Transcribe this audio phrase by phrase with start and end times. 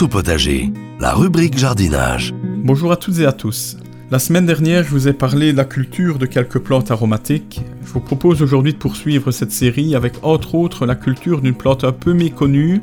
[0.00, 2.32] Au potager, la rubrique jardinage.
[2.42, 3.76] Bonjour à toutes et à tous.
[4.10, 7.60] La semaine dernière, je vous ai parlé de la culture de quelques plantes aromatiques.
[7.84, 11.84] Je vous propose aujourd'hui de poursuivre cette série avec entre autres la culture d'une plante
[11.84, 12.80] un peu méconnue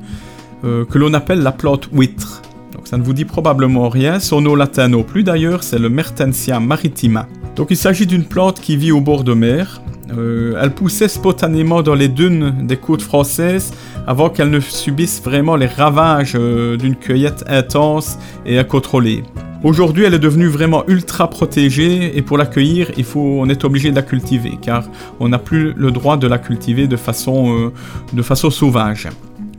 [0.64, 2.42] euh, que l'on appelle la plante huître.
[2.74, 5.89] Donc ça ne vous dit probablement rien, son nom latin non plus d'ailleurs, c'est le
[5.89, 7.28] Mertensia maritima.
[7.56, 9.82] Donc il s'agit d'une plante qui vit au bord de mer.
[10.12, 13.72] Euh, elle poussait spontanément dans les dunes des côtes françaises
[14.08, 19.23] avant qu'elle ne subisse vraiment les ravages euh, d'une cueillette intense et incontrôlée.
[19.62, 23.95] Aujourd'hui, elle est devenue vraiment ultra protégée et pour l'accueillir, il on est obligé de
[23.95, 24.86] la cultiver car
[25.20, 27.73] on n'a plus le droit de la cultiver de façon, euh,
[28.14, 29.09] de façon sauvage.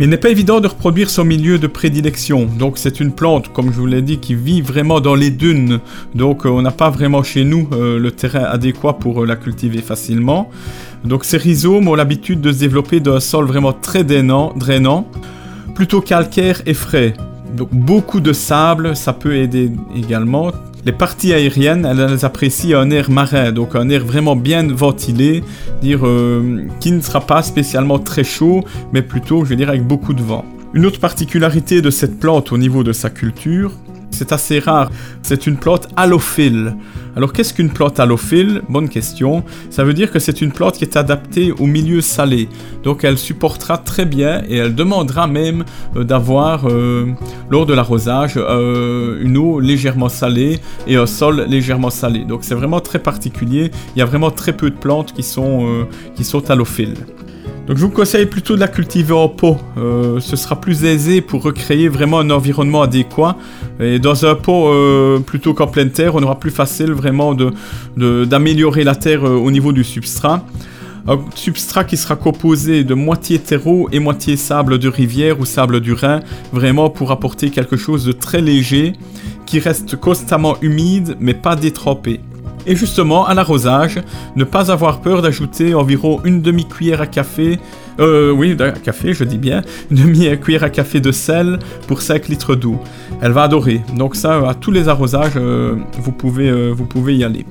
[0.00, 2.46] Mais il n'est pas évident de reproduire son milieu de prédilection.
[2.46, 5.78] Donc c'est une plante, comme je vous l'ai dit, qui vit vraiment dans les dunes.
[6.14, 9.82] Donc euh, on n'a pas vraiment chez nous euh, le terrain adéquat pour la cultiver
[9.82, 10.48] facilement.
[11.04, 15.06] Donc ces rhizomes ont l'habitude de se développer d'un sol vraiment très drainant, drainant,
[15.74, 17.12] plutôt calcaire et frais.
[17.54, 20.50] Donc beaucoup de sable, ça peut aider également.
[20.86, 25.44] Les parties aériennes, elles, apprécient un air marin, donc un air vraiment bien ventilé,
[25.82, 30.14] dire euh, qui ne sera pas spécialement très chaud, mais plutôt, je dire, avec beaucoup
[30.14, 30.44] de vent.
[30.72, 33.72] Une autre particularité de cette plante au niveau de sa culture,
[34.10, 34.90] c'est assez rare.
[35.22, 36.76] C'est une plante halophile.
[37.16, 38.62] Alors qu'est-ce qu'une plante halophile?
[38.68, 39.42] Bonne question.
[39.70, 42.48] Ça veut dire que c'est une plante qui est adaptée au milieu salé.
[42.82, 45.64] Donc elle supportera très bien et elle demandera même
[45.96, 47.06] euh, d'avoir, euh,
[47.50, 52.24] lors de l'arrosage, euh, une eau légèrement salée et un sol légèrement salé.
[52.24, 53.70] Donc c'est vraiment très particulier.
[53.96, 56.94] Il y a vraiment très peu de plantes qui sont, qui sont halophiles.
[57.70, 59.56] Donc je vous conseille plutôt de la cultiver en pot.
[59.78, 63.36] Euh, ce sera plus aisé pour recréer vraiment un environnement adéquat.
[63.78, 67.36] Et dans un pot euh, plutôt qu'en pleine terre, on aura plus facile vraiment
[67.96, 70.44] d'améliorer la terre euh, au niveau du substrat.
[71.06, 75.78] Un substrat qui sera composé de moitié terreau et moitié sable de rivière ou sable
[75.78, 78.94] du Rhin, vraiment pour apporter quelque chose de très léger,
[79.46, 82.18] qui reste constamment humide mais pas détrempé.
[82.66, 84.00] Et justement, à l'arrosage,
[84.36, 87.58] ne pas avoir peur d'ajouter environ une demi-cuillère à café,
[87.98, 92.28] euh, oui, à café, je dis bien, une demi-cuillère à café de sel pour 5
[92.28, 92.78] litres d'eau.
[93.20, 93.82] Elle va adorer.
[93.96, 97.44] Donc ça, à tous les arrosages, euh, vous, pouvez, euh, vous pouvez y aller.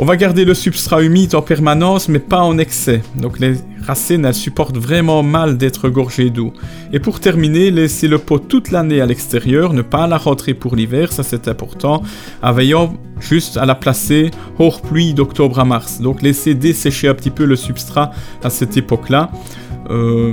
[0.00, 3.02] On va garder le substrat humide en permanence, mais pas en excès.
[3.16, 6.52] Donc les racines, elles supportent vraiment mal d'être gorgées d'eau.
[6.92, 10.76] Et pour terminer, laisser le pot toute l'année à l'extérieur, ne pas la rentrer pour
[10.76, 12.04] l'hiver, ça c'est important,
[12.44, 16.00] en veillant juste à la placer hors pluie d'octobre à mars.
[16.00, 18.12] Donc laisser dessécher un petit peu le substrat
[18.44, 19.32] à cette époque-là.
[19.90, 20.32] Euh,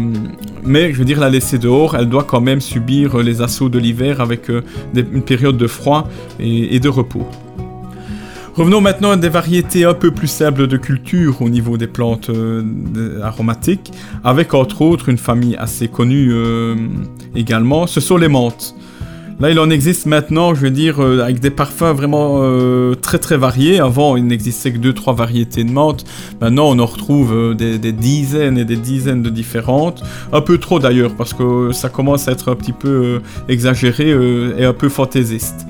[0.63, 3.79] mais je veux dire la laisser dehors, elle doit quand même subir les assauts de
[3.79, 4.61] l'hiver avec euh,
[4.95, 6.07] une période de froid
[6.39, 7.25] et de repos.
[8.55, 12.29] Revenons maintenant à des variétés un peu plus simples de culture au niveau des plantes
[12.29, 12.63] euh,
[13.21, 13.91] aromatiques,
[14.23, 16.73] avec entre autres une famille assez connue euh,
[17.35, 18.73] également, ce sont les menthes.
[19.41, 22.41] Là, il en existe maintenant, je veux dire, euh, avec des parfums vraiment
[23.01, 23.81] très très variés.
[23.81, 26.05] Avant, il n'existait que deux trois variétés de menthe.
[26.39, 30.01] Maintenant, on en retrouve des, dizaines et des dizaines de différentes.
[30.31, 34.15] Un peu trop d'ailleurs, parce que ça commence à être un petit peu exagéré
[34.57, 35.65] et un peu fantaisiste.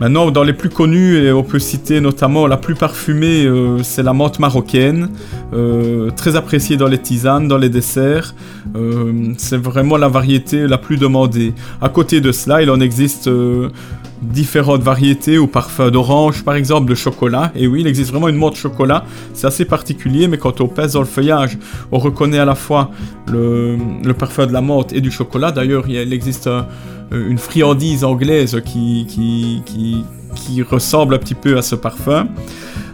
[0.00, 4.14] Maintenant, dans les plus connus, on peut citer notamment la plus parfumée, euh, c'est la
[4.14, 5.10] menthe marocaine,
[5.52, 8.34] euh, très appréciée dans les tisanes, dans les desserts.
[8.76, 11.52] Euh, c'est vraiment la variété la plus demandée.
[11.82, 13.28] À côté de cela, il en existe
[14.22, 17.52] différentes variétés au parfum d'orange, par exemple, de chocolat.
[17.54, 19.04] Et oui, il existe vraiment une menthe chocolat.
[19.34, 21.58] C'est assez particulier, mais quand on pèse dans le feuillage,
[21.92, 22.90] on reconnaît à la fois
[23.30, 23.76] le,
[24.18, 25.52] parfum de la menthe et du chocolat.
[25.52, 26.48] D'ailleurs, il existe
[27.12, 32.28] une friandise anglaise qui ressemble un petit peu à ce parfum.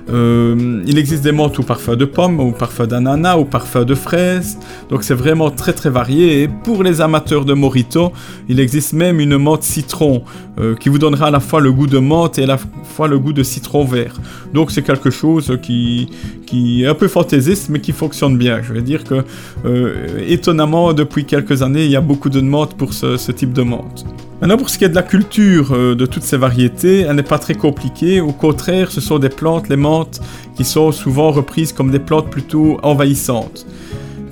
[0.08, 3.94] Euh, il existe des menthes au parfum de pomme, au parfum d'ananas, au parfum de
[3.94, 4.58] fraise.
[4.88, 6.42] Donc c'est vraiment très très varié.
[6.42, 8.12] Et pour les amateurs de morito,
[8.48, 10.22] il existe même une menthe citron
[10.58, 13.08] euh, qui vous donnera à la fois le goût de menthe et à la fois
[13.08, 14.16] le goût de citron vert.
[14.54, 16.08] Donc c'est quelque chose qui,
[16.46, 18.62] qui est un peu fantaisiste mais qui fonctionne bien.
[18.62, 19.22] Je veux dire que
[19.64, 23.52] euh, étonnamment depuis quelques années il y a beaucoup de menthe pour ce, ce type
[23.52, 24.04] de menthe.
[24.40, 27.22] Maintenant, pour ce qui est de la culture euh, de toutes ces variétés, elle n'est
[27.22, 28.20] pas très compliquée.
[28.20, 30.20] Au contraire, ce sont des plantes, les menthes,
[30.56, 33.66] qui sont souvent reprises comme des plantes plutôt envahissantes.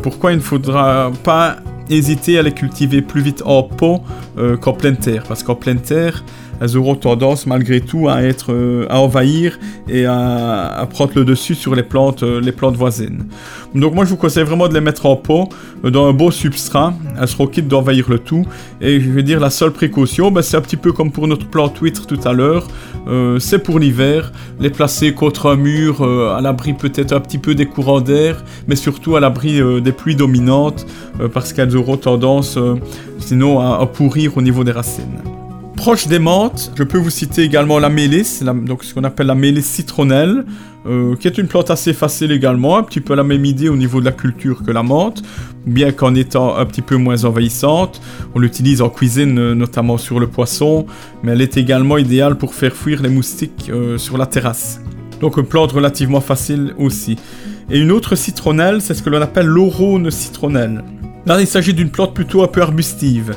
[0.03, 1.56] Pourquoi il ne faudra pas
[1.91, 4.03] hésiter à les cultiver plus vite en pot
[4.39, 5.25] euh, qu'en pleine terre.
[5.27, 6.25] Parce qu'en pleine terre,
[6.61, 9.59] elles auront tendance malgré tout à être euh, à envahir
[9.89, 13.25] et à, prendre le dessus sur les plantes, euh, les plantes voisines.
[13.75, 15.49] Donc moi je vous conseille vraiment de les mettre en pot
[15.85, 16.95] euh, dans un beau substrat.
[17.21, 18.47] Elles seront quittes d'envahir le tout.
[18.81, 21.47] Et je vais dire la seule précaution, ben, c'est un petit peu comme pour notre
[21.47, 22.67] plante huître tout à l'heure.
[23.39, 27.67] c'est pour l'hiver, les placer contre un mur, à l'abri peut-être un petit peu des
[27.67, 30.87] courants d'air, mais surtout à l'abri des pluies dominantes,
[31.33, 32.59] parce qu'elles auront tendance
[33.19, 35.44] sinon à pourrir au niveau des racines.
[35.85, 39.35] Proche des menthes, je peux vous citer également la mélisse, donc ce qu'on appelle la
[39.35, 40.47] mélisse citronnelle,
[40.87, 43.77] euh, qui est une plante assez facile également, un petit peu la même idée au
[43.77, 45.23] niveau de la culture que la menthe,
[45.67, 48.01] bien qu'en étant un petit peu moins envahissante.
[48.35, 50.87] On l'utilise en cuisine, euh, notamment sur le poisson,
[51.23, 54.81] mais elle est également idéale pour faire fuir les moustiques euh, sur la terrasse.
[55.21, 57.19] Donc une plante relativement facile aussi.
[57.69, 60.83] Et une autre citronnelle, c'est ce que l'on appelle l'aurone citronnelle.
[61.27, 63.37] Là, il s'agit d'une plante plutôt un peu arbustive.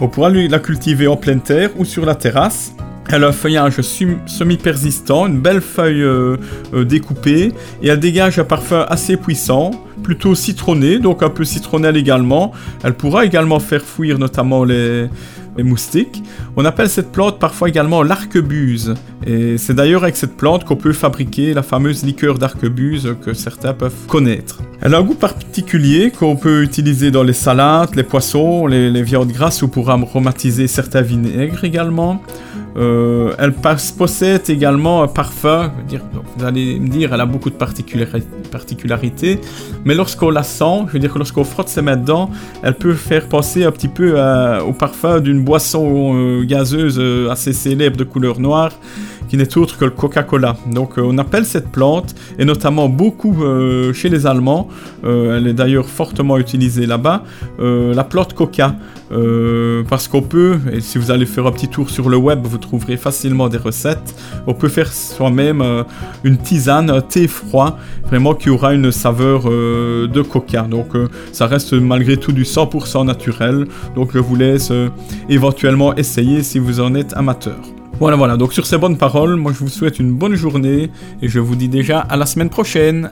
[0.00, 2.72] On pourra la cultiver en pleine terre ou sur la terrasse.
[3.10, 6.36] Elle a un feuillage semi-persistant, une belle feuille euh,
[6.74, 7.52] euh, découpée,
[7.82, 9.70] et elle dégage un parfum assez puissant,
[10.02, 12.52] plutôt citronné, donc un peu citronnelle également.
[12.84, 15.08] Elle pourra également faire fuir notamment les,
[15.62, 16.22] moustiques.
[16.56, 18.94] On appelle cette plante parfois également l'arquebuse.
[19.26, 23.74] Et c'est d'ailleurs avec cette plante qu'on peut fabriquer la fameuse liqueur d'arquebuse que certains
[23.74, 24.60] peuvent connaître.
[24.80, 29.02] Elle a un goût particulier qu'on peut utiliser dans les salades, les poissons, les, les
[29.02, 32.22] viandes grasses ou pour aromatiser certains vinaigres également.
[32.78, 35.72] Euh, elle possède également un parfum.
[36.36, 39.40] Vous allez me dire, elle a beaucoup de particularités,
[39.84, 42.30] mais lorsqu'on la sent, je veux dire que lorsqu'on frotte ses mains dedans,
[42.62, 44.16] elle peut faire penser un petit peu
[44.66, 48.72] au parfum d'une boisson euh, gazeuse euh, assez célèbre de couleur noire
[49.28, 50.56] qui n'est autre que le Coca-Cola.
[50.72, 53.36] Donc on appelle cette plante, et notamment beaucoup
[53.92, 54.68] chez les Allemands,
[55.04, 57.24] elle est d'ailleurs fortement utilisée là-bas,
[57.58, 58.74] la plante Coca.
[59.10, 62.40] Euh, parce qu'on peut, et si vous allez faire un petit tour sur le web,
[62.44, 64.14] vous trouverez facilement des recettes.
[64.46, 65.82] On peut faire soi-même euh,
[66.24, 70.62] une tisane, un thé froid, vraiment qui aura une saveur euh, de coca.
[70.62, 70.88] Donc
[71.32, 73.66] ça reste malgré tout du 100% naturel.
[73.94, 74.72] Donc je vous laisse
[75.28, 77.77] éventuellement essayer si vous en êtes amateur.
[78.00, 78.36] Voilà, voilà.
[78.36, 80.88] Donc sur ces bonnes paroles, moi je vous souhaite une bonne journée
[81.20, 83.10] et je vous dis déjà à la semaine prochaine.